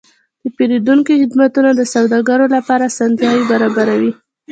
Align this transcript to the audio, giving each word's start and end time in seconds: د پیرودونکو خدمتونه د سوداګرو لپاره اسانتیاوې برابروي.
د 0.41 0.43
پیرودونکو 0.57 1.11
خدمتونه 1.21 1.69
د 1.75 1.81
سوداګرو 1.93 2.45
لپاره 2.55 2.83
اسانتیاوې 2.91 3.43
برابروي. 3.51 4.11